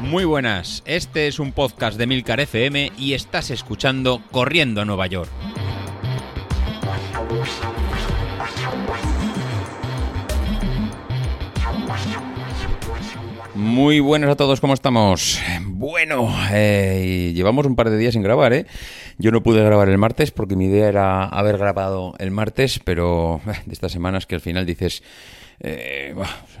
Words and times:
Muy 0.00 0.24
buenas, 0.24 0.82
este 0.86 1.26
es 1.26 1.38
un 1.40 1.52
podcast 1.52 1.98
de 1.98 2.06
Milcar 2.06 2.40
FM 2.40 2.92
y 2.96 3.14
estás 3.14 3.50
escuchando 3.50 4.22
Corriendo 4.30 4.80
a 4.80 4.84
Nueva 4.84 5.06
York. 5.08 5.28
Muy 13.54 14.00
buenas 14.00 14.30
a 14.30 14.36
todos, 14.36 14.60
¿cómo 14.60 14.74
estamos? 14.74 15.40
Bueno, 15.64 16.32
eh, 16.52 17.32
llevamos 17.34 17.66
un 17.66 17.74
par 17.74 17.90
de 17.90 17.98
días 17.98 18.12
sin 18.12 18.22
grabar, 18.22 18.52
¿eh? 18.52 18.66
Yo 19.18 19.32
no 19.32 19.42
pude 19.42 19.64
grabar 19.64 19.88
el 19.88 19.98
martes 19.98 20.30
porque 20.30 20.56
mi 20.56 20.66
idea 20.66 20.88
era 20.88 21.24
haber 21.24 21.58
grabado 21.58 22.14
el 22.18 22.30
martes, 22.30 22.80
pero 22.84 23.40
eh, 23.46 23.52
de 23.66 23.72
estas 23.72 23.92
semanas 23.92 24.26
que 24.26 24.34
al 24.34 24.40
final 24.40 24.66
dices, 24.66 25.02
eh, 25.60 26.14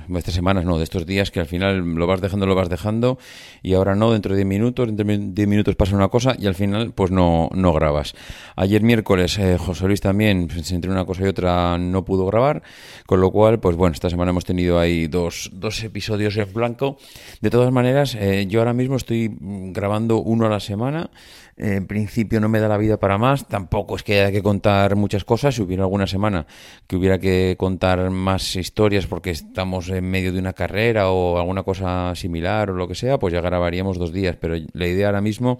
de 0.08 0.18
estas 0.18 0.34
semanas 0.34 0.64
no, 0.64 0.78
de 0.78 0.84
estos 0.84 1.06
días 1.06 1.30
que 1.30 1.40
al 1.40 1.46
final 1.46 1.78
lo 1.94 2.06
vas 2.06 2.20
dejando, 2.20 2.46
lo 2.46 2.54
vas 2.54 2.68
dejando 2.68 3.18
y 3.62 3.74
ahora 3.74 3.94
no, 3.94 4.12
dentro 4.12 4.32
de 4.32 4.38
10 4.38 4.46
minutos, 4.46 4.86
dentro 4.86 5.06
de 5.06 5.18
10 5.18 5.48
minutos 5.48 5.76
pasa 5.76 5.94
una 5.96 6.08
cosa 6.08 6.34
y 6.38 6.46
al 6.46 6.54
final 6.54 6.92
pues 6.92 7.10
no, 7.10 7.48
no 7.52 7.72
grabas. 7.72 8.14
Ayer 8.56 8.82
miércoles 8.82 9.38
eh, 9.38 9.56
José 9.58 9.86
Luis 9.86 10.00
también, 10.00 10.48
entre 10.70 10.90
una 10.90 11.04
cosa 11.04 11.24
y 11.24 11.28
otra 11.28 11.78
no 11.78 12.04
pudo 12.04 12.26
grabar, 12.26 12.62
con 13.06 13.20
lo 13.20 13.30
cual 13.30 13.60
pues 13.60 13.76
bueno, 13.76 13.94
esta 13.94 14.10
semana 14.10 14.30
hemos 14.30 14.44
tenido 14.44 14.78
ahí 14.78 15.06
dos, 15.06 15.50
dos 15.52 15.82
episodios 15.84 16.36
en 16.36 16.52
blanco. 16.52 16.98
De 17.40 17.50
todas 17.50 17.72
maneras, 17.72 18.14
eh, 18.14 18.46
yo 18.48 18.60
ahora 18.60 18.72
mismo 18.72 18.96
estoy 18.96 19.36
grabando 19.40 20.18
uno 20.18 20.46
a 20.46 20.48
la 20.48 20.60
semana. 20.60 21.10
En 21.58 21.86
principio 21.86 22.38
no 22.38 22.50
me 22.50 22.60
da 22.60 22.68
la 22.68 22.76
vida 22.76 22.98
para 22.98 23.16
más, 23.16 23.48
tampoco 23.48 23.96
es 23.96 24.02
que 24.02 24.20
haya 24.20 24.30
que 24.30 24.42
contar 24.42 24.94
muchas 24.94 25.24
cosas, 25.24 25.54
si 25.54 25.62
hubiera 25.62 25.84
alguna 25.84 26.06
semana 26.06 26.46
que 26.86 26.96
hubiera 26.96 27.18
que 27.18 27.56
contar 27.58 28.10
más 28.10 28.56
historias 28.56 29.06
porque 29.06 29.30
estamos 29.30 29.88
en 29.88 30.04
medio 30.04 30.34
de 30.34 30.38
una 30.38 30.52
carrera 30.52 31.10
o 31.10 31.38
alguna 31.38 31.62
cosa 31.62 32.14
similar 32.14 32.68
o 32.68 32.74
lo 32.74 32.86
que 32.86 32.94
sea, 32.94 33.18
pues 33.18 33.32
ya 33.32 33.40
grabaríamos 33.40 33.98
dos 33.98 34.12
días, 34.12 34.36
pero 34.38 34.54
la 34.74 34.86
idea 34.86 35.06
ahora 35.06 35.22
mismo 35.22 35.58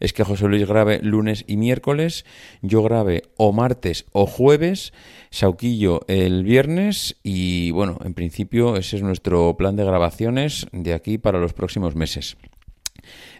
es 0.00 0.14
que 0.14 0.24
José 0.24 0.48
Luis 0.48 0.66
grabe 0.66 1.00
lunes 1.02 1.44
y 1.46 1.58
miércoles, 1.58 2.24
yo 2.62 2.82
grabe 2.82 3.24
o 3.36 3.52
martes 3.52 4.06
o 4.12 4.24
jueves, 4.24 4.94
Sauquillo 5.28 6.00
el 6.08 6.42
viernes 6.44 7.16
y 7.22 7.70
bueno, 7.72 7.98
en 8.02 8.14
principio 8.14 8.76
ese 8.76 8.96
es 8.96 9.02
nuestro 9.02 9.58
plan 9.58 9.76
de 9.76 9.84
grabaciones 9.84 10.68
de 10.72 10.94
aquí 10.94 11.18
para 11.18 11.38
los 11.38 11.52
próximos 11.52 11.96
meses. 11.96 12.38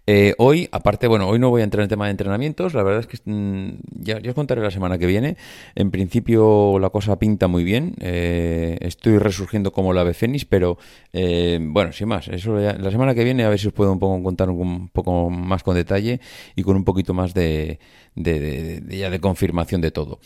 Eh, 0.07 0.35
hoy, 0.37 0.69
aparte, 0.71 1.07
bueno, 1.07 1.27
hoy 1.29 1.39
no 1.39 1.49
voy 1.49 1.63
a 1.63 1.65
entrar 1.65 1.81
en 1.81 1.85
el 1.85 1.89
tema 1.89 2.05
de 2.05 2.11
entrenamientos, 2.11 2.75
la 2.75 2.83
verdad 2.83 3.01
es 3.01 3.07
que 3.07 3.19
mm, 3.25 3.71
ya, 4.01 4.21
os 4.29 4.35
contaré 4.35 4.61
la 4.61 4.71
semana 4.71 4.99
que 4.99 5.07
viene. 5.07 5.37
En 5.75 5.91
principio 5.91 6.79
la 6.79 6.91
cosa 6.91 7.19
pinta 7.19 7.49
muy 7.49 7.65
bien, 7.65 7.95
eh, 8.01 8.77
estoy 8.81 9.19
resurgiendo 9.19 9.73
como 9.73 9.95
la 9.95 10.03
ave 10.03 10.13
fénix, 10.13 10.45
pero 10.45 10.77
eh, 11.13 11.59
bueno, 11.61 11.93
sin 11.93 12.09
más, 12.09 12.29
eso 12.29 12.57
la 12.57 12.91
semana 12.91 13.15
que 13.15 13.25
viene 13.25 13.45
a 13.45 13.49
ver 13.49 13.59
si 13.59 13.69
os 13.69 13.73
puedo 13.73 13.93
un 13.93 13.99
poco 13.99 14.23
contar 14.23 14.51
un 14.51 14.89
poco 14.89 15.31
más 15.31 15.63
con 15.63 15.75
detalle 15.75 16.21
y 16.55 16.63
con 16.63 16.77
un 16.77 16.85
poquito 16.85 17.15
más 17.15 17.33
de, 17.33 17.79
ya 18.15 19.09
de 19.09 19.21
confirmación 19.21 19.81
de 19.81 19.91
todo. 19.91 20.21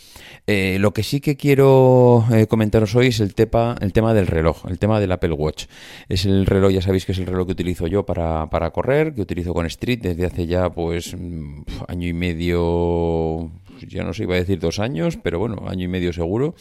Eh, 0.49 0.79
lo 0.81 0.93
que 0.93 1.05
sí 1.05 1.21
que 1.21 1.37
quiero 1.37 2.25
comentaros 2.49 2.97
hoy 2.97 3.09
es 3.09 3.21
el, 3.21 3.35
tepa, 3.35 3.77
el 3.81 3.93
tema 3.93 4.13
del 4.13 4.27
reloj, 4.27 4.67
el 4.69 4.81
tema 4.81 4.99
del 4.99 5.13
Apple 5.13 5.33
Watch. 5.33 5.67
Es 6.09 6.25
el 6.25 6.47
reloj, 6.47 6.73
ya 6.73 6.83
sabéis 6.83 7.07
que 7.07 7.13
es 7.13 7.19
el 7.19 7.27
reloj 7.27 7.47
que 7.47 7.53
utilizo 7.53 7.87
yo 7.87 8.05
para, 8.05 8.51
para 8.51 8.71
correr, 8.71 9.15
que 9.15 9.23
utilizo 9.23 9.55
con 9.55 9.68
Street 9.69 10.01
desde 10.01 10.27
hace 10.27 10.47
ya 10.47 10.71
pues 10.71 11.15
mm, 11.17 11.63
año 11.87 12.09
y 12.09 12.13
medio, 12.13 13.51
ya 13.87 14.03
no 14.05 14.13
sé, 14.13 14.25
iba 14.25 14.35
a 14.35 14.39
decir 14.39 14.59
dos 14.59 14.79
años, 14.79 15.19
pero 15.23 15.39
bueno, 15.39 15.65
año 15.69 15.85
y 15.85 15.89
medio 15.89 16.13
seguro. 16.13 16.55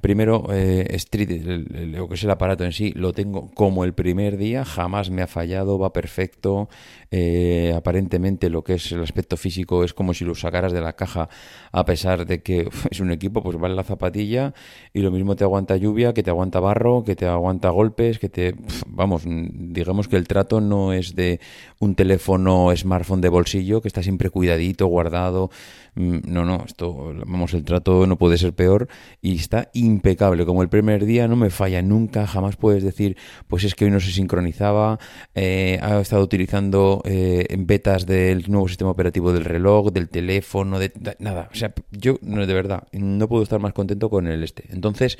Primero, 0.00 0.48
eh, 0.50 0.86
Street, 0.96 1.30
lo 1.44 2.08
que 2.08 2.14
es 2.14 2.24
el 2.24 2.30
aparato 2.30 2.64
en 2.64 2.72
sí, 2.72 2.92
lo 2.96 3.12
tengo 3.12 3.52
como 3.54 3.84
el 3.84 3.94
primer 3.94 4.36
día, 4.36 4.64
jamás 4.64 5.10
me 5.10 5.22
ha 5.22 5.28
fallado, 5.28 5.78
va 5.78 5.92
perfecto. 5.92 6.68
Eh, 7.12 7.72
aparentemente 7.76 8.50
lo 8.50 8.64
que 8.64 8.74
es 8.74 8.90
el 8.90 9.02
aspecto 9.02 9.36
físico 9.36 9.84
es 9.84 9.94
como 9.94 10.12
si 10.12 10.24
lo 10.24 10.34
sacaras 10.34 10.72
de 10.72 10.80
la 10.80 10.94
caja, 10.94 11.28
a 11.70 11.84
pesar 11.84 12.26
de 12.26 12.42
que 12.42 12.68
es 12.90 12.98
un 12.98 13.12
equipo, 13.12 13.44
pues 13.44 13.56
va 13.62 13.68
en 13.68 13.76
la 13.76 13.84
zapatilla 13.84 14.54
y 14.92 15.02
lo 15.02 15.12
mismo 15.12 15.36
te 15.36 15.44
aguanta 15.44 15.76
lluvia, 15.76 16.12
que 16.14 16.24
te 16.24 16.30
aguanta 16.30 16.58
barro, 16.58 17.04
que 17.04 17.14
te 17.14 17.26
aguanta 17.26 17.70
golpes, 17.70 18.18
que 18.18 18.28
te... 18.28 18.56
Vamos, 18.88 19.22
digamos 19.24 20.08
que 20.08 20.16
el 20.16 20.26
trato 20.26 20.60
no 20.60 20.92
es 20.92 21.14
de 21.14 21.38
un 21.78 21.94
teléfono 21.94 22.74
smartphone 22.74 23.20
de 23.20 23.28
bolsillo 23.28 23.80
que 23.80 23.88
está 23.88 24.02
siempre 24.02 24.30
cuidadito, 24.30 24.86
guardado. 24.86 25.50
Mm, 25.94 26.20
no, 26.24 26.51
no, 26.58 26.64
esto, 26.64 27.14
vamos, 27.26 27.54
el 27.54 27.64
trato 27.64 28.06
no 28.06 28.16
puede 28.16 28.38
ser 28.38 28.52
peor 28.52 28.88
y 29.20 29.36
está 29.36 29.70
impecable. 29.72 30.44
Como 30.44 30.62
el 30.62 30.68
primer 30.68 31.04
día 31.04 31.28
no 31.28 31.36
me 31.36 31.50
falla 31.50 31.82
nunca, 31.82 32.26
jamás 32.26 32.56
puedes 32.56 32.82
decir, 32.82 33.16
pues 33.48 33.64
es 33.64 33.74
que 33.74 33.84
hoy 33.86 33.90
no 33.90 34.00
se 34.00 34.12
sincronizaba, 34.12 34.98
eh, 35.34 35.78
ha 35.82 36.00
estado 36.00 36.22
utilizando 36.22 37.02
eh, 37.04 37.46
betas 37.58 38.06
del 38.06 38.50
nuevo 38.50 38.68
sistema 38.68 38.90
operativo 38.90 39.32
del 39.32 39.44
reloj, 39.44 39.92
del 39.92 40.08
teléfono, 40.08 40.78
de, 40.78 40.92
nada. 41.18 41.48
O 41.52 41.54
sea, 41.54 41.72
yo 41.90 42.18
de 42.20 42.54
verdad 42.54 42.86
no 42.92 43.28
puedo 43.28 43.42
estar 43.42 43.60
más 43.60 43.72
contento 43.72 44.10
con 44.10 44.26
el 44.26 44.42
este. 44.44 44.64
Entonces, 44.70 45.18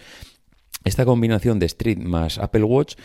esta 0.84 1.04
combinación 1.04 1.59
de 1.59 1.66
Street 1.66 1.98
más 1.98 2.38
Apple 2.38 2.65
Watch 2.65 2.97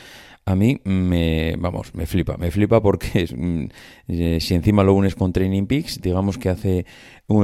a 0.48 0.56
mí 0.56 0.80
me, 0.86 1.56
vamos, 1.60 1.94
me 1.94 2.06
flipa, 2.06 2.38
me 2.38 2.52
flipa 2.52 2.82
porque 2.82 3.28
mm, 3.36 3.66
eh, 4.08 4.38
si 4.40 4.56
encima 4.56 4.82
lo 4.82 4.94
unes 4.94 5.14
con 5.14 5.34
Training 5.34 5.66
Peaks, 5.68 6.02
digamos 6.02 6.38
que 6.38 6.48
hace 6.48 6.86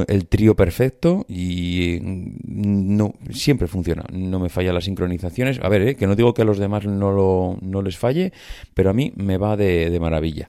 el 0.08 0.28
trío 0.28 0.56
perfecto 0.56 1.25
y 1.28 2.00
mm, 2.02 2.96
no 2.96 3.13
siempre 3.30 3.68
funciona, 3.68 4.06
no 4.13 4.40
me 4.40 4.47
falla 4.47 4.72
las 4.72 4.86
sincronizaciones. 4.86 5.59
A 5.62 5.68
ver, 5.68 5.81
eh, 5.81 5.96
que 5.96 6.08
no 6.08 6.16
digo 6.16 6.34
que 6.34 6.44
a 6.44 6.46
los 6.46 6.59
demás 6.59 6.86
no, 6.86 7.12
lo, 7.12 7.58
no 7.62 7.81
les 7.81 7.97
falle, 7.97 8.31
pero 8.74 8.90
a 8.90 8.94
mí 8.94 9.12
me 9.18 9.38
va 9.38 9.58
de, 9.58 9.90
de 9.90 10.00
maravilla. 10.00 10.47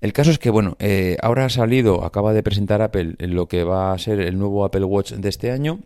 El 0.00 0.12
caso 0.12 0.32
es 0.32 0.40
que, 0.40 0.50
bueno, 0.50 0.76
eh, 0.80 1.16
ahora 1.22 1.44
ha 1.44 1.48
salido, 1.48 2.04
acaba 2.04 2.32
de 2.32 2.42
presentar 2.42 2.82
Apple 2.82 3.14
lo 3.20 3.46
que 3.46 3.62
va 3.62 3.92
a 3.92 3.98
ser 3.98 4.18
el 4.18 4.36
nuevo 4.36 4.64
Apple 4.64 4.84
Watch 4.84 5.12
de 5.12 5.28
este 5.28 5.52
año 5.52 5.78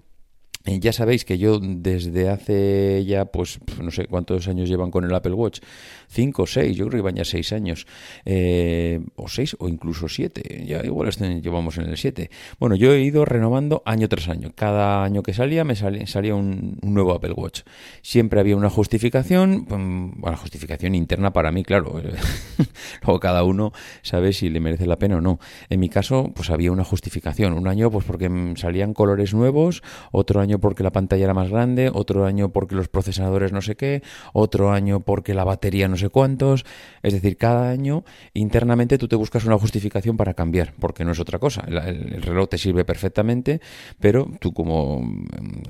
ya 0.65 0.93
sabéis 0.93 1.25
que 1.25 1.39
yo 1.39 1.61
desde 1.61 2.29
hace 2.29 3.05
ya, 3.07 3.27
pues 3.27 3.59
no 3.83 3.91
sé 3.91 4.07
cuántos 4.07 4.49
años 4.49 4.69
llevan 4.69 4.91
con 4.91 5.05
el 5.05 5.15
Apple 5.15 5.33
Watch, 5.33 5.61
cinco 6.09 6.43
o 6.43 6.47
seis, 6.47 6.77
yo 6.77 6.87
creo 6.89 6.99
que 6.99 7.05
van 7.05 7.17
ya 7.17 7.25
seis 7.25 7.53
años, 7.53 7.87
eh, 8.25 9.01
o 9.17 9.29
seis 9.29 9.57
o 9.59 9.69
incluso 9.69 10.09
siete, 10.09 10.65
ya 10.67 10.85
igual 10.85 11.11
llevamos 11.43 11.79
en 11.79 11.85
el 11.85 11.97
siete. 11.97 12.31
Bueno, 12.59 12.77
yo 12.77 12.93
he 12.93 13.01
ido 13.01 13.25
renovando 13.25 13.83
año 13.85 14.09
tras 14.09 14.29
año. 14.29 14.53
Cada 14.55 15.05
año 15.05 15.23
que 15.23 15.33
salía 15.33 15.65
me 15.65 15.77
salía, 15.77 16.35
un, 16.35 16.79
nuevo 16.83 17.13
Apple 17.13 17.33
Watch. 17.33 17.63
Siempre 18.03 18.41
había 18.41 18.57
una 18.57 18.71
justificación, 18.71 19.67
mm, 19.69 20.21
bueno, 20.21 20.37
justificación 20.37 20.95
interna 20.95 21.33
para 21.33 21.53
mí, 21.53 21.63
claro. 21.65 22.01
Luego 23.03 23.21
cada 23.21 23.45
uno 23.45 23.73
sabe 24.03 24.33
si 24.33 24.51
le 24.51 24.61
merece 24.61 24.87
la 24.87 24.99
pena 24.99 25.17
o 25.17 25.21
no. 25.21 25.39
En 25.71 25.81
mi 25.81 25.89
caso, 25.89 26.33
pues 26.35 26.51
había 26.51 26.73
una 26.73 26.85
justificación. 26.85 27.53
Un 27.53 27.69
año, 27.69 27.91
pues 27.91 28.05
porque 28.05 28.29
salían 28.57 28.95
colores 28.95 29.35
nuevos, 29.35 29.83
otro 30.13 30.41
año 30.41 30.48
porque 30.57 30.83
la 30.83 30.91
pantalla 30.91 31.25
era 31.25 31.35
más 31.35 31.51
grande, 31.51 31.91
otro 31.93 32.25
año 32.25 32.49
porque 32.49 32.75
los 32.75 32.89
procesadores 32.89 33.53
no 33.53 33.61
sé 33.61 33.77
qué, 33.77 34.03
otro 34.33 34.73
año 34.73 35.01
porque 35.01 35.35
la 35.35 35.45
batería 35.45 35.89
no 35.89 35.97
sé 35.97 36.09
cuántos. 36.09 36.65
Es 37.03 37.13
decir, 37.13 37.37
cada 37.37 37.69
año 37.69 38.05
internamente 38.33 38.97
tú 38.97 39.09
te 39.09 39.17
buscas 39.17 39.45
una 39.45 39.59
justificación 39.59 40.17
para 40.17 40.35
cambiar, 40.35 40.73
porque 40.81 41.05
no 41.05 41.13
es 41.13 41.21
otra 41.21 41.39
cosa. 41.39 41.65
El, 41.69 42.23
reloj 42.23 42.49
te 42.49 42.59
sirve 42.59 42.85
perfectamente, 42.85 43.61
pero 44.01 44.29
tú 44.41 44.53
como 44.53 45.03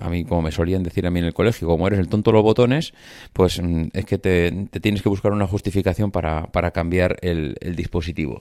a 0.00 0.08
mí, 0.08 0.24
como 0.24 0.42
me 0.42 0.52
solían 0.52 0.82
decir 0.82 1.06
a 1.06 1.10
mí 1.10 1.18
en 1.18 1.26
el 1.26 1.34
colegio, 1.34 1.66
como 1.66 1.86
eres 1.86 1.98
el 1.98 2.08
tonto 2.08 2.30
los 2.30 2.42
botones, 2.42 2.94
pues 3.32 3.60
mm, 3.60 3.88
es 3.92 4.04
que 4.04 4.18
te, 4.18 4.68
tienes 4.80 5.02
que 5.02 5.08
buscar 5.08 5.32
una 5.32 5.46
justificación 5.46 6.10
para, 6.10 6.46
para 6.46 6.70
cambiar 6.70 7.16
el 7.22 7.56
dispositivo. 7.74 8.40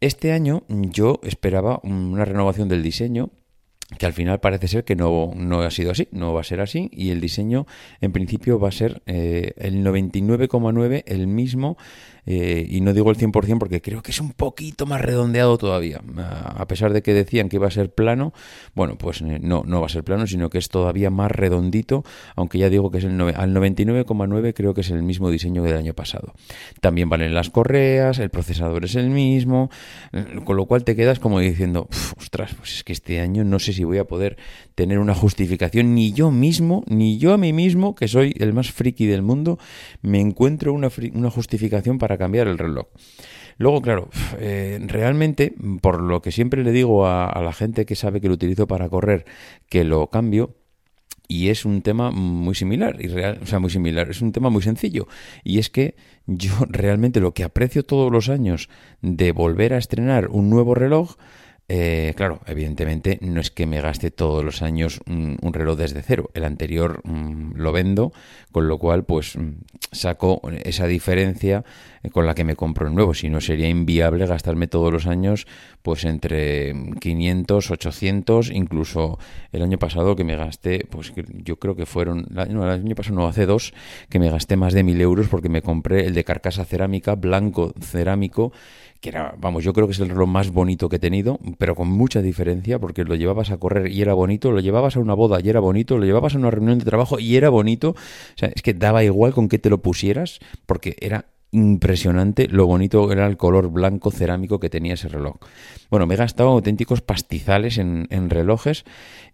Este 0.00 0.30
año 0.30 0.62
yo 0.68 1.18
esperaba 1.24 1.80
una 1.82 2.24
renovación 2.24 2.68
del 2.68 2.84
diseño 2.84 3.30
que 3.96 4.04
al 4.04 4.12
final 4.12 4.38
parece 4.40 4.68
ser 4.68 4.84
que 4.84 4.96
no, 4.96 5.32
no, 5.34 5.62
ha 5.62 5.70
sido 5.70 5.92
así, 5.92 6.08
no 6.10 6.34
va 6.34 6.42
a 6.42 6.44
ser 6.44 6.60
así 6.60 6.90
y 6.92 7.10
el 7.10 7.20
diseño 7.20 7.66
en 8.02 8.12
principio 8.12 8.58
va 8.58 8.68
a 8.68 8.72
ser 8.72 9.02
eh, 9.06 9.52
el 9.56 9.82
99,9 9.82 11.04
el 11.06 11.26
mismo 11.26 11.78
eh, 12.30 12.66
y 12.68 12.82
no 12.82 12.92
digo 12.92 13.10
el 13.10 13.16
100% 13.16 13.58
porque 13.58 13.80
creo 13.80 14.02
que 14.02 14.10
es 14.10 14.20
un 14.20 14.32
poquito 14.32 14.84
más 14.84 15.00
redondeado 15.00 15.56
todavía. 15.56 16.02
A 16.18 16.68
pesar 16.68 16.92
de 16.92 17.00
que 17.00 17.14
decían 17.14 17.48
que 17.48 17.56
iba 17.56 17.66
a 17.66 17.70
ser 17.70 17.90
plano, 17.90 18.34
bueno, 18.74 18.98
pues 18.98 19.22
eh, 19.22 19.38
no, 19.40 19.62
no 19.66 19.80
va 19.80 19.86
a 19.86 19.88
ser 19.88 20.04
plano, 20.04 20.26
sino 20.26 20.50
que 20.50 20.58
es 20.58 20.68
todavía 20.68 21.08
más 21.08 21.32
redondito, 21.32 22.04
aunque 22.36 22.58
ya 22.58 22.68
digo 22.68 22.90
que 22.90 22.98
es 22.98 23.04
el 23.04 23.18
al 23.18 23.54
99,9 23.54 24.52
creo 24.52 24.74
que 24.74 24.82
es 24.82 24.90
el 24.90 25.02
mismo 25.02 25.30
diseño 25.30 25.62
que 25.62 25.70
del 25.70 25.78
año 25.78 25.94
pasado. 25.94 26.34
También 26.82 27.08
valen 27.08 27.32
las 27.32 27.48
correas, 27.48 28.18
el 28.18 28.28
procesador 28.28 28.84
es 28.84 28.94
el 28.96 29.08
mismo, 29.08 29.70
eh, 30.12 30.40
con 30.44 30.58
lo 30.58 30.66
cual 30.66 30.84
te 30.84 30.94
quedas 30.94 31.20
como 31.20 31.40
diciendo, 31.40 31.88
ostras, 32.18 32.52
pues 32.54 32.74
es 32.74 32.84
que 32.84 32.92
este 32.92 33.20
año 33.20 33.42
no 33.42 33.58
sé 33.58 33.72
si 33.72 33.84
voy 33.84 33.96
a 33.96 34.04
poder 34.04 34.36
tener 34.74 34.98
una 34.98 35.14
justificación, 35.14 35.94
ni 35.94 36.12
yo 36.12 36.30
mismo, 36.30 36.84
ni 36.88 37.16
yo 37.16 37.32
a 37.32 37.38
mí 37.38 37.54
mismo, 37.54 37.94
que 37.94 38.06
soy 38.06 38.34
el 38.38 38.52
más 38.52 38.70
friki 38.70 39.06
del 39.06 39.22
mundo, 39.22 39.58
me 40.02 40.20
encuentro 40.20 40.74
una, 40.74 40.90
una 41.14 41.30
justificación 41.30 41.96
para 41.96 42.17
cambiar 42.18 42.48
el 42.48 42.58
reloj. 42.58 42.88
Luego, 43.58 43.82
claro, 43.82 44.08
eh, 44.38 44.78
realmente, 44.80 45.52
por 45.80 46.00
lo 46.00 46.22
que 46.22 46.30
siempre 46.30 46.62
le 46.62 46.70
digo 46.70 47.06
a, 47.06 47.40
la 47.42 47.52
gente 47.52 47.86
que 47.86 47.96
sabe 47.96 48.20
que 48.20 48.28
lo 48.28 48.34
utilizo 48.34 48.68
para 48.68 48.88
correr, 48.88 49.24
que 49.68 49.84
lo 49.84 50.08
cambio, 50.08 50.54
Y 51.30 51.50
es 51.50 51.66
un 51.66 51.82
tema 51.82 52.10
muy 52.10 52.54
similar, 52.54 52.96
y 53.00 53.08
real, 53.08 53.40
o 53.42 53.46
sea, 53.46 53.58
muy 53.58 53.68
similar, 53.68 54.08
es 54.08 54.22
un 54.22 54.32
tema 54.32 54.48
muy 54.48 54.62
sencillo. 54.62 55.08
Y 55.44 55.58
es 55.58 55.68
que 55.68 55.94
yo 56.26 56.52
realmente 56.70 57.20
lo 57.20 57.34
que 57.34 57.44
aprecio 57.44 57.84
todos 57.84 58.10
los 58.10 58.30
años 58.30 58.70
de 59.02 59.32
volver 59.32 59.74
a 59.74 59.78
estrenar 59.78 60.28
un 60.28 60.48
nuevo 60.48 60.74
reloj 60.74 61.16
eh, 61.70 62.14
claro, 62.16 62.40
evidentemente 62.46 63.18
no 63.20 63.42
es 63.42 63.50
que 63.50 63.66
me 63.66 63.82
gaste 63.82 64.10
todos 64.10 64.42
los 64.42 64.62
años 64.62 65.00
un, 65.06 65.36
reloj 65.52 65.76
desde 65.76 66.00
cero. 66.00 66.30
El 66.32 66.44
anterior 66.44 67.02
mm, 67.04 67.56
lo 67.56 67.72
vendo, 67.72 68.10
con 68.52 68.68
lo 68.68 68.78
cual 68.78 69.04
pues 69.04 69.36
mm, 69.36 69.50
saco 69.92 70.40
esa 70.64 70.86
diferencia 70.86 71.64
eh, 72.02 72.08
con 72.08 72.24
la 72.24 72.34
que 72.34 72.44
me 72.44 72.56
compro 72.56 72.88
el 72.88 72.94
nuevo. 72.94 73.12
Si 73.12 73.28
no 73.28 73.42
sería 73.42 73.68
inviable 73.68 74.26
gastarme 74.26 74.66
todos 74.66 74.90
los 74.90 75.06
años 75.06 75.46
pues 75.82 76.04
entre 76.04 76.74
500, 77.00 77.70
800, 77.70 78.50
incluso 78.50 79.18
el 79.52 79.60
año 79.60 79.78
pasado 79.78 80.16
que 80.16 80.24
me 80.24 80.36
gasté, 80.36 80.86
pues 80.88 81.12
yo 81.14 81.58
creo 81.58 81.76
que 81.76 81.84
fueron, 81.84 82.26
no, 82.30 82.64
el 82.64 82.70
año 82.70 82.94
pasado 82.94 83.16
no, 83.16 83.26
hace 83.26 83.44
dos, 83.44 83.74
que 84.08 84.18
me 84.18 84.30
gasté 84.30 84.56
más 84.56 84.72
de 84.72 84.84
mil 84.84 85.00
euros 85.02 85.28
porque 85.28 85.50
me 85.50 85.60
compré 85.60 86.06
el 86.06 86.14
de 86.14 86.24
carcasa 86.24 86.64
cerámica, 86.64 87.14
blanco 87.14 87.74
cerámico 87.78 88.52
que 89.00 89.10
era, 89.10 89.34
vamos, 89.38 89.62
yo 89.62 89.72
creo 89.72 89.86
que 89.86 89.92
es 89.92 90.00
el 90.00 90.08
reloj 90.08 90.28
más 90.28 90.50
bonito 90.50 90.88
que 90.88 90.96
he 90.96 90.98
tenido, 90.98 91.38
pero 91.58 91.74
con 91.74 91.88
mucha 91.88 92.22
diferencia, 92.22 92.78
porque 92.78 93.04
lo 93.04 93.14
llevabas 93.14 93.50
a 93.50 93.58
correr 93.58 93.90
y 93.92 94.00
era 94.00 94.14
bonito, 94.14 94.52
lo 94.52 94.60
llevabas 94.60 94.96
a 94.96 95.00
una 95.00 95.14
boda 95.14 95.40
y 95.42 95.48
era 95.48 95.60
bonito, 95.60 95.98
lo 95.98 96.06
llevabas 96.06 96.34
a 96.34 96.38
una 96.38 96.50
reunión 96.50 96.78
de 96.78 96.84
trabajo 96.84 97.18
y 97.18 97.36
era 97.36 97.50
bonito. 97.50 97.90
O 97.90 97.96
sea, 98.36 98.50
es 98.54 98.62
que 98.62 98.74
daba 98.74 99.04
igual 99.04 99.32
con 99.32 99.48
qué 99.48 99.58
te 99.58 99.68
lo 99.68 99.78
pusieras, 99.78 100.38
porque 100.66 100.96
era 101.00 101.26
impresionante 101.50 102.46
lo 102.48 102.66
bonito 102.66 103.10
era 103.10 103.26
el 103.26 103.38
color 103.38 103.70
blanco 103.70 104.10
cerámico 104.10 104.60
que 104.60 104.70
tenía 104.70 104.94
ese 104.94 105.08
reloj. 105.08 105.36
Bueno, 105.90 106.06
me 106.06 106.14
he 106.14 106.16
gastado 106.18 106.50
auténticos 106.50 107.00
pastizales 107.00 107.78
en, 107.78 108.06
en 108.10 108.30
relojes, 108.30 108.84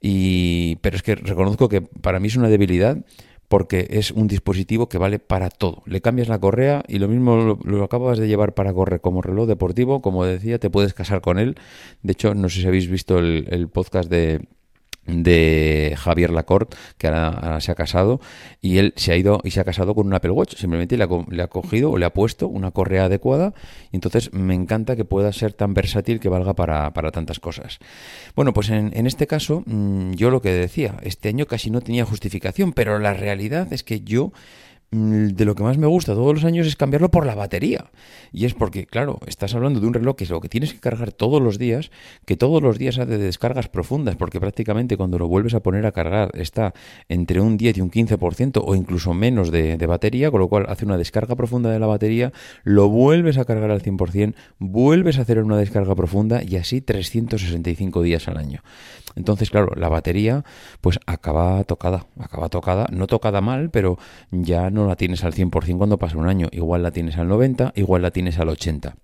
y, 0.01 0.77
pero 0.77 0.97
es 0.97 1.03
que 1.03 1.17
reconozco 1.17 1.69
que 1.69 1.83
para 1.83 2.21
mí 2.21 2.29
es 2.29 2.37
una 2.37 2.49
debilidad 2.49 2.99
porque 3.55 3.87
es 3.89 4.11
un 4.11 4.27
dispositivo 4.27 4.89
que 4.89 4.99
vale 4.99 5.21
para 5.21 5.49
todo. 5.49 5.85
Le 5.87 6.01
cambias 6.01 6.27
la 6.27 6.41
correa 6.41 6.83
y 6.89 6.99
lo 6.99 7.07
mismo 7.07 7.57
lo, 7.65 7.85
acabas 7.85 8.19
de 8.19 8.27
llevar 8.27 8.53
para 8.53 8.73
correr 8.73 9.01
como 9.01 9.23
reloj 9.23 9.47
deportivo, 9.47 10.03
como 10.03 10.25
decía, 10.25 10.59
te 10.59 10.71
puedes 10.71 10.93
casar 10.93 11.21
con 11.21 11.39
él. 11.39 11.55
De 12.03 12.15
hecho, 12.15 12.35
no 12.35 12.49
sé 12.49 12.63
si 12.63 12.67
habéis 12.67 12.89
visto 12.89 13.17
el 13.17 13.69
podcast 13.69 14.11
de 14.11 14.41
de 15.07 15.95
Javier 15.99 16.31
Lacorte, 16.31 16.77
que 16.99 17.09
ahora, 17.09 17.61
se 17.61 17.73
ha 17.73 17.75
casado, 17.75 18.21
y 18.61 18.79
él 18.79 18.93
se 18.97 19.13
ha 19.13 19.17
ido 19.17 19.41
y 19.45 19.51
se 19.51 19.61
ha 19.61 19.65
casado 19.65 19.95
con 19.95 20.07
un 20.07 20.15
Apple 20.15 20.31
Watch. 20.31 20.57
Simplemente 20.57 20.97
le 20.97 21.05
ha, 21.43 21.47
cogido 21.49 21.91
o 21.91 21.99
le 21.99 22.07
ha 22.07 22.13
puesto 22.13 22.49
una 22.49 22.71
correa 22.71 23.05
adecuada, 23.05 23.55
y 23.93 23.97
entonces 23.97 24.33
me 24.33 24.55
encanta 24.55 24.97
que 24.97 25.05
pueda 25.05 25.33
ser 25.33 25.53
tan 25.53 25.75
versátil 25.75 26.21
que 26.21 26.29
valga 26.29 26.55
para, 26.55 26.93
tantas 27.13 27.41
cosas. 27.41 27.79
Bueno, 28.35 28.53
pues 28.53 28.71
en, 28.71 28.93
en, 28.95 29.07
este 29.07 29.27
caso, 29.27 29.63
mm, 29.67 30.13
yo 30.13 30.31
lo 30.31 30.41
que 30.41 30.51
decía, 30.51 30.97
este 31.03 31.29
año 31.29 31.47
casi 31.47 31.71
no 31.71 31.81
tenía 31.81 32.05
justificación, 32.05 32.73
pero 32.73 32.99
la 32.99 33.15
realidad 33.15 33.73
es 33.73 33.83
que 33.85 34.01
yo 34.01 34.33
de 34.91 35.45
lo 35.45 35.55
que 35.55 35.63
más 35.63 35.77
me 35.77 35.87
gusta 35.87 36.15
todos 36.15 36.35
los 36.35 36.45
años 36.45 36.67
es 36.67 36.77
cambiarlo 36.77 37.11
por 37.11 37.27
la 37.27 37.35
batería. 37.35 37.91
Y 38.33 38.45
es 38.45 38.55
porque, 38.55 38.87
claro, 38.87 39.19
estás 39.27 39.55
hablando 39.55 39.81
de 39.81 39.87
un 39.87 39.95
reloj 39.95 40.17
que 40.17 40.25
es 40.25 40.31
lo 40.31 40.41
que 40.41 40.49
tienes 40.49 40.73
que 40.73 40.81
cargar 40.81 41.13
todos 41.13 41.43
los 41.43 41.59
días, 41.59 41.91
que 42.27 42.37
todos 42.37 42.63
los 42.63 42.79
días 42.79 42.99
hace 42.99 43.19
descargas 43.19 43.69
profundas, 43.69 44.17
porque 44.17 44.41
prácticamente 44.41 44.97
cuando 44.97 45.19
lo 45.19 45.29
vuelves 45.29 45.55
a 45.55 45.61
poner 45.61 45.87
a 45.87 45.93
cargar 45.93 46.31
está 46.35 46.75
entre 47.09 47.41
un 47.41 47.57
10 47.57 47.79
y 47.79 47.81
un 47.81 47.91
15% 47.91 48.63
o 48.65 48.75
incluso 48.75 49.15
menos 49.15 49.51
de, 49.51 49.77
de, 49.77 49.87
batería, 49.87 50.31
con 50.31 50.41
lo 50.41 50.49
cual 50.49 50.67
hace 50.69 50.85
una 50.85 50.97
descarga 50.97 51.35
profunda 51.35 51.71
de 51.71 51.79
la 51.79 51.87
batería, 51.87 52.33
lo 52.63 52.89
vuelves 52.89 53.39
a 53.39 53.45
cargar 53.45 53.71
al 53.71 53.83
100%, 53.83 54.35
vuelves 54.59 55.19
a 55.19 55.23
hacer 55.23 55.43
una 55.43 55.57
descarga 55.57 55.95
profunda 55.95 56.43
y 56.43 56.57
así 56.57 56.81
365 56.81 58.03
días 58.03 58.29
al 58.29 58.37
año. 58.37 58.63
Entonces, 59.17 59.51
claro, 59.51 59.73
la 59.77 59.89
batería 59.89 60.45
pues 60.81 60.99
acaba 61.07 61.63
tocada, 61.65 62.07
acaba 62.19 62.49
tocada, 62.49 62.87
no 62.91 63.07
tocada 63.07 63.41
mal, 63.41 63.71
pero 63.71 63.99
ya 64.31 64.71
no 64.71 64.87
la 64.87 64.97
tienes 64.97 65.25
al 65.25 65.35
100% 65.35 65.79
cuando 65.79 65.99
pasa 65.99 66.19
un 66.19 66.29
año, 66.29 66.49
igual 66.53 66.83
la 66.83 66.91
tienes 66.91 67.17
al 67.17 67.29
90, 67.29 67.73
igual 67.77 68.03
la 68.03 68.11
tienes 68.11 68.39
al 68.39 68.49
80. 68.49 68.97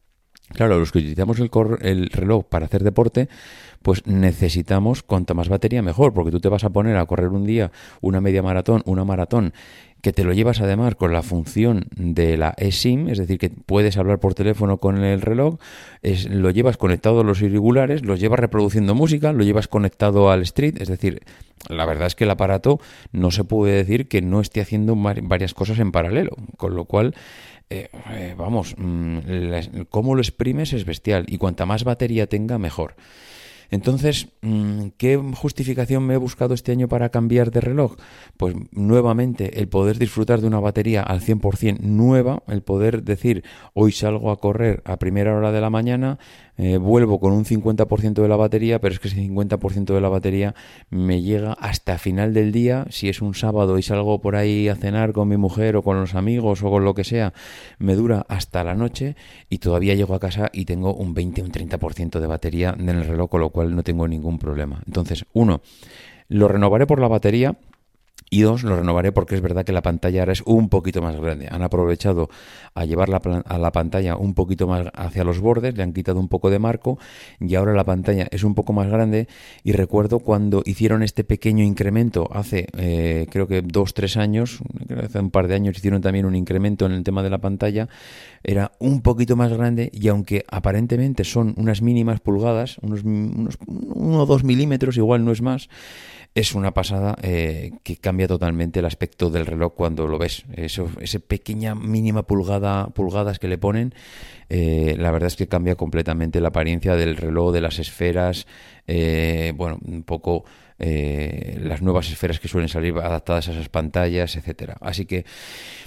Claro, 0.53 0.81
los 0.81 0.91
que 0.91 0.99
utilizamos 0.99 1.39
el, 1.39 1.51
el, 1.83 2.11
reloj 2.11 2.45
para 2.45 2.67
hacer 2.67 2.83
deporte, 2.83 3.29
pues 3.83 4.05
necesitamos 4.07 5.05
cuanta 5.05 5.33
más 5.33 5.49
batería 5.49 5.81
mejor, 5.81 6.13
porque 6.13 6.33
tú 6.33 6.41
te 6.41 6.49
vas 6.49 6.65
a 6.65 6.71
poner 6.71 6.97
a 6.97 7.07
correr 7.07 7.29
un 7.29 7.47
día 7.47 7.71
una 8.01 8.21
media 8.21 8.43
maratón, 8.43 8.83
una 8.85 9.05
maratón, 9.05 9.53
que 10.03 10.13
te 10.13 10.25
lo 10.25 10.33
llevas 10.33 10.61
además 10.61 10.95
con 10.95 11.13
la 11.13 11.23
función 11.23 11.87
de 11.97 12.37
la 12.37 12.55
eSIM, 12.57 13.09
es 13.09 13.19
decir, 13.19 13.39
que 13.39 13.51
puedes 13.51 13.97
hablar 13.97 14.19
por 14.21 14.35
teléfono 14.35 14.79
con 14.79 15.03
el 15.05 15.21
reloj, 15.21 15.59
es, 16.03 16.29
lo 16.29 16.51
llevas 16.51 16.77
conectado 16.77 17.21
a 17.21 17.25
los 17.25 17.43
irregulares, 17.43 18.05
lo 18.05 18.17
llevas 18.17 18.41
reproduciendo 18.41 18.95
música, 18.95 19.33
lo 19.33 19.45
llevas 19.45 19.69
conectado 19.69 20.31
al 20.31 20.43
street, 20.43 20.81
es 20.81 20.89
decir, 20.89 21.21
la 21.69 21.85
verdad 21.85 22.07
es 22.07 22.15
que 22.15 22.25
el 22.25 22.31
aparato 22.31 22.81
no 23.13 23.31
se 23.31 23.45
puede 23.45 23.75
decir 23.75 24.09
que 24.09 24.23
no 24.23 24.41
esté 24.41 24.61
haciendo 24.61 24.97
varias 24.97 25.55
cosas 25.55 25.79
en 25.79 25.93
paralelo, 25.93 26.37
con 26.57 26.75
lo 26.75 26.87
cual 26.87 27.15
eh, 27.69 27.89
eh, 28.11 28.35
vamos, 28.37 28.75
mm, 28.77 29.19
cómo 29.91 30.15
lo 30.15 30.21
exprimes 30.21 30.73
es 30.73 30.85
bestial 30.85 31.25
y 31.29 31.39
cuanta 31.39 31.67
más 31.67 31.85
batería 31.85 32.27
tenga, 32.27 32.59
mejor. 32.59 32.95
Entonces, 33.71 34.29
mm, 34.43 34.89
¿qué 34.97 35.17
justificación 35.17 36.05
me 36.05 36.15
he 36.15 36.17
buscado 36.17 36.55
este 36.55 36.73
año 36.73 36.89
para 36.89 37.11
cambiar 37.11 37.51
de 37.51 37.61
reloj? 37.61 37.97
Pues 38.37 38.55
nuevamente 38.73 39.61
el 39.61 39.69
poder 39.69 39.99
disfrutar 39.99 40.41
de 40.41 40.47
una 40.47 40.61
batería 40.61 41.03
al 41.03 41.21
100% 41.21 41.79
nueva, 41.81 42.43
el 42.49 42.63
poder 42.63 43.05
decir, 43.05 43.45
hoy 43.75 43.93
salgo 43.93 44.31
a 44.31 44.39
correr 44.39 44.83
a 44.85 44.99
primera 44.99 45.37
hora 45.37 45.53
de 45.53 45.61
la 45.61 45.71
mañana, 45.71 46.19
eh, 46.57 46.77
vuelvo 46.77 47.21
con 47.21 47.33
un 47.33 47.45
50% 47.45 48.21
de 48.21 48.29
la 48.29 48.37
batería, 48.37 48.81
pero 48.81 48.93
es 48.93 49.01
que 49.01 49.09
ese 49.09 49.17
50% 49.17 49.95
de 49.95 50.01
la 50.01 50.09
batería 50.09 50.55
me 50.91 51.23
llega 51.23 51.53
hasta 51.55 51.97
final 51.97 52.35
del 52.35 52.53
día, 52.53 52.87
si 52.91 53.09
es 53.09 53.23
un 53.23 53.35
sábado 53.35 53.79
y 53.79 53.83
salgo 53.83 54.21
por 54.21 54.37
ahí 54.37 54.69
a 54.69 54.75
cenar 54.75 55.13
con 55.13 55.29
mi 55.29 55.37
mujer 55.37 55.77
o 55.77 55.83
con 55.83 55.99
los 56.01 56.15
amigos 56.15 56.63
o 56.63 56.71
con 56.71 56.85
lo 56.85 56.95
que 56.95 57.05
sea, 57.05 57.33
me 57.79 57.95
dura 57.95 58.27
hasta 58.29 58.63
la 58.65 58.75
noche 58.75 59.17
y 59.49 59.59
todavía 59.59 59.95
llego 59.95 60.15
a 60.15 60.21
casa 60.21 60.51
y 60.53 60.65
tengo 60.65 60.95
un 60.95 61.15
20 61.15 61.41
o 61.41 61.45
un 61.45 61.53
30% 61.53 62.21
de 62.21 62.27
batería 62.27 62.75
en 62.79 62.89
el 62.89 63.07
reloj, 63.07 63.31
con 63.31 63.41
lo 63.41 63.51
cual 63.51 63.60
no 63.65 63.83
tengo 63.83 64.09
ningún 64.09 64.39
problema. 64.39 64.83
Entonces, 64.87 65.25
uno, 65.33 65.61
lo 66.29 66.49
renovaré 66.49 66.87
por 66.87 67.01
la 67.01 67.09
batería 67.09 67.57
y 68.33 68.43
dos, 68.43 68.63
lo 68.63 68.77
renovaré 68.77 69.11
porque 69.11 69.35
es 69.35 69.41
verdad 69.41 69.65
que 69.65 69.73
la 69.73 69.83
pantalla 69.83 70.21
ahora 70.21 70.33
es 70.33 70.43
un 70.47 70.69
poquito 70.69 71.03
más 71.03 71.17
grande. 71.17 71.49
Han 71.51 71.63
aprovechado 71.63 72.31
a 72.75 72.85
llevar 72.85 73.09
la, 73.09 73.17
a 73.45 73.59
la 73.59 73.73
pantalla 73.73 74.17
un 74.17 74.35
poquito 74.35 74.69
más 74.69 74.87
hacia 74.95 75.25
los 75.25 75.41
bordes, 75.41 75.77
le 75.77 75.83
han 75.83 75.93
quitado 75.93 76.21
un 76.21 76.29
poco 76.29 76.49
de 76.49 76.61
marco 76.61 76.99
y 77.41 77.57
ahora 77.57 77.75
la 77.75 77.83
pantalla 77.85 78.29
es 78.31 78.45
un 78.45 78.55
poco 78.55 78.73
más 78.73 78.89
grande. 78.89 79.27
Y 79.65 79.73
recuerdo 79.73 80.21
cuando 80.21 80.63
hicieron 80.65 81.03
este 81.03 81.25
pequeño 81.25 81.65
incremento 81.65 82.29
hace, 82.33 82.69
eh, 82.77 83.27
creo 83.31 83.49
que 83.49 83.63
dos, 83.63 83.95
tres 83.95 84.17
años, 84.17 84.61
hace 85.03 85.19
un 85.19 85.31
par 85.31 85.49
de 85.49 85.57
años 85.57 85.77
hicieron 85.77 86.01
también 86.01 86.25
un 86.25 86.37
incremento 86.37 86.87
en 86.87 86.93
el 86.93 87.03
tema 87.03 87.25
de 87.25 87.31
la 87.31 87.39
pantalla. 87.39 87.89
Era 88.45 88.71
un 88.79 89.03
poquito 89.03 89.35
más 89.35 89.53
grande 89.53 89.91
y 89.93 90.07
aunque 90.07 90.45
aparentemente 90.49 91.25
son 91.25 91.55
unas 91.57 91.83
mínimas 91.83 92.21
pulgadas, 92.21 92.79
unos, 92.79 93.03
unos 93.03 93.59
uno 93.67 94.23
o 94.23 94.27
dos 94.27 94.45
milímetros, 94.45 94.97
igual 94.97 95.25
no 95.25 95.33
es 95.33 95.43
más, 95.43 95.69
es 96.35 96.55
una 96.55 96.73
pasada 96.73 97.17
eh, 97.23 97.73
que 97.83 97.97
cambia 97.97 98.29
totalmente 98.29 98.79
el 98.79 98.87
aspecto 98.87 99.31
del 99.31 99.47
reloj 99.47 99.75
cuando 99.75 100.07
lo 100.07 100.19
ves. 100.19 100.45
Eso, 100.55 100.89
esa 101.01 101.19
pequeña 101.19 101.75
mínima 101.75 102.23
pulgada, 102.23 102.87
pulgadas 102.89 103.39
que 103.39 103.49
le 103.49 103.59
ponen, 103.59 103.95
eh, 104.49 104.95
la 104.99 105.11
verdad 105.11 105.27
es 105.27 105.37
que 105.37 105.49
cambia 105.49 105.75
completamente 105.75 106.41
la 106.41 106.49
apariencia 106.49 106.95
del 106.95 107.17
reloj, 107.17 107.53
de 107.53 107.61
las 107.61 107.79
esferas, 107.79 108.47
eh, 108.87 109.53
bueno, 109.57 109.79
un 109.85 110.05
poco 110.05 110.45
las 110.81 111.83
nuevas 111.83 112.11
esferas 112.11 112.41
que 112.41 112.49
suelen 112.49 112.69
salir 112.69 112.95
adaptadas 112.97 113.49
a 113.49 113.53
esas 113.53 113.69
pantallas, 113.69 114.37
etcétera. 114.37 114.77
Así 114.81 115.05
que, 115.05 115.25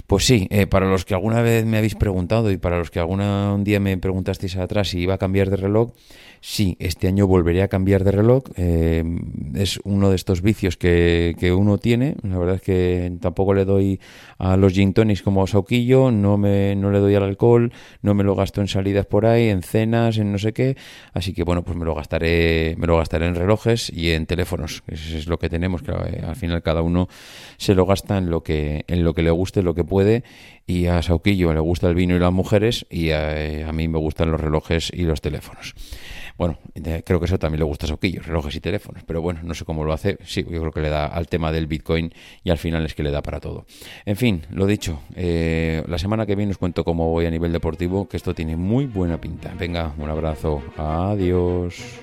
pues 0.06 0.24
sí, 0.24 0.48
para 0.70 0.86
los 0.86 1.04
que 1.04 1.14
alguna 1.14 1.42
vez 1.42 1.64
me 1.64 1.78
habéis 1.78 1.94
preguntado 1.94 2.50
y 2.50 2.56
para 2.56 2.78
los 2.78 2.90
que 2.90 3.00
algún 3.00 3.64
día 3.64 3.80
me 3.80 3.96
preguntasteis 3.98 4.56
atrás 4.56 4.88
si 4.88 5.00
iba 5.00 5.14
a 5.14 5.18
cambiar 5.18 5.50
de 5.50 5.56
reloj, 5.56 5.92
Sí, 6.46 6.76
este 6.78 7.08
año 7.08 7.26
volveré 7.26 7.62
a 7.62 7.68
cambiar 7.68 8.04
de 8.04 8.12
reloj. 8.12 8.44
Eh, 8.56 9.02
es 9.54 9.80
uno 9.82 10.10
de 10.10 10.16
estos 10.16 10.42
vicios 10.42 10.76
que, 10.76 11.34
que, 11.38 11.54
uno 11.54 11.78
tiene. 11.78 12.16
La 12.22 12.36
verdad 12.36 12.56
es 12.56 12.60
que 12.60 13.16
tampoco 13.18 13.54
le 13.54 13.64
doy 13.64 13.98
a 14.36 14.58
los 14.58 14.74
gin 14.74 14.92
tonics 14.92 15.22
como 15.22 15.46
Sauquillo, 15.46 16.10
no, 16.10 16.36
me, 16.36 16.76
no 16.76 16.90
le 16.90 16.98
doy 16.98 17.14
al 17.14 17.22
alcohol, 17.22 17.72
no 18.02 18.12
me 18.12 18.24
lo 18.24 18.34
gasto 18.34 18.60
en 18.60 18.68
salidas 18.68 19.06
por 19.06 19.24
ahí, 19.24 19.48
en 19.48 19.62
cenas, 19.62 20.18
en 20.18 20.32
no 20.32 20.38
sé 20.38 20.52
qué. 20.52 20.76
Así 21.14 21.32
que 21.32 21.44
bueno, 21.44 21.64
pues 21.64 21.78
me 21.78 21.86
lo 21.86 21.94
gastaré, 21.94 22.76
me 22.76 22.86
lo 22.86 22.98
gastaré 22.98 23.26
en 23.26 23.36
relojes 23.36 23.90
y 23.90 24.10
en 24.10 24.26
teléfonos. 24.26 24.82
Eso 24.86 25.16
es 25.16 25.26
lo 25.26 25.38
que 25.38 25.48
tenemos, 25.48 25.82
que 25.82 25.92
eh, 25.92 26.22
al 26.26 26.36
final 26.36 26.62
cada 26.62 26.82
uno 26.82 27.08
se 27.56 27.74
lo 27.74 27.86
gasta 27.86 28.18
en 28.18 28.30
lo 28.30 28.42
que, 28.42 28.84
en 28.86 29.04
lo 29.04 29.14
que 29.14 29.22
le 29.22 29.30
guste, 29.30 29.62
lo 29.62 29.74
que 29.74 29.84
puede. 29.84 30.24
Y 30.66 30.86
a 30.86 31.02
Sauquillo 31.02 31.52
le 31.52 31.60
gusta 31.60 31.88
el 31.88 31.94
vino 31.94 32.16
y 32.16 32.18
las 32.18 32.32
mujeres, 32.32 32.86
y 32.90 33.10
a, 33.10 33.68
a 33.68 33.72
mí 33.72 33.88
me 33.88 33.98
gustan 33.98 34.30
los 34.30 34.40
relojes 34.40 34.90
y 34.94 35.02
los 35.02 35.20
teléfonos. 35.20 35.74
Bueno, 36.36 36.58
creo 37.04 37.20
que 37.20 37.26
eso 37.26 37.38
también 37.38 37.60
le 37.60 37.64
gusta 37.64 37.86
a 37.86 37.88
Soquillo, 37.88 38.20
relojes 38.22 38.56
y 38.56 38.60
teléfonos, 38.60 39.04
pero 39.04 39.22
bueno, 39.22 39.40
no 39.44 39.54
sé 39.54 39.64
cómo 39.64 39.84
lo 39.84 39.92
hace. 39.92 40.18
Sí, 40.24 40.42
yo 40.42 40.60
creo 40.60 40.72
que 40.72 40.80
le 40.80 40.88
da 40.88 41.06
al 41.06 41.28
tema 41.28 41.52
del 41.52 41.66
Bitcoin 41.66 42.12
y 42.42 42.50
al 42.50 42.58
final 42.58 42.84
es 42.84 42.94
que 42.94 43.04
le 43.04 43.12
da 43.12 43.22
para 43.22 43.38
todo. 43.38 43.66
En 44.04 44.16
fin, 44.16 44.42
lo 44.50 44.66
dicho, 44.66 45.00
eh, 45.14 45.84
la 45.86 45.98
semana 45.98 46.26
que 46.26 46.34
viene 46.34 46.50
os 46.50 46.58
cuento 46.58 46.82
cómo 46.82 47.08
voy 47.10 47.26
a 47.26 47.30
nivel 47.30 47.52
deportivo, 47.52 48.08
que 48.08 48.16
esto 48.16 48.34
tiene 48.34 48.56
muy 48.56 48.86
buena 48.86 49.20
pinta. 49.20 49.54
Venga, 49.56 49.92
un 49.96 50.10
abrazo, 50.10 50.62
adiós. 50.76 52.00